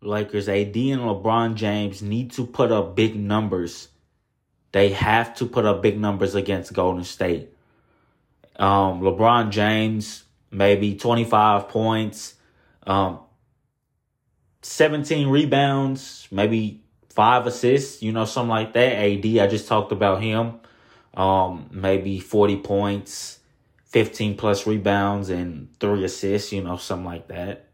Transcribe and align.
Lakers, 0.00 0.48
AD 0.48 0.76
and 0.76 1.02
LeBron 1.02 1.54
James 1.54 2.02
need 2.02 2.32
to 2.32 2.46
put 2.46 2.70
up 2.70 2.94
big 2.94 3.16
numbers. 3.16 3.88
They 4.72 4.90
have 4.90 5.34
to 5.36 5.46
put 5.46 5.64
up 5.64 5.82
big 5.82 5.98
numbers 5.98 6.34
against 6.34 6.72
Golden 6.72 7.04
State. 7.04 7.52
Um, 8.56 9.00
LeBron 9.00 9.50
James, 9.50 10.24
maybe 10.50 10.94
25 10.94 11.68
points, 11.68 12.34
um, 12.86 13.20
17 14.62 15.28
rebounds, 15.28 16.28
maybe 16.30 16.82
five 17.08 17.46
assists, 17.46 18.02
you 18.02 18.12
know, 18.12 18.24
something 18.24 18.50
like 18.50 18.72
that. 18.74 18.92
AD, 18.92 19.26
I 19.38 19.46
just 19.46 19.66
talked 19.66 19.92
about 19.92 20.22
him. 20.22 20.60
Um, 21.14 21.68
maybe 21.72 22.20
40 22.20 22.58
points, 22.58 23.40
15 23.86 24.36
plus 24.36 24.66
rebounds, 24.66 25.30
and 25.30 25.68
three 25.80 26.04
assists, 26.04 26.52
you 26.52 26.62
know, 26.62 26.76
something 26.76 27.06
like 27.06 27.28
that. 27.28 27.68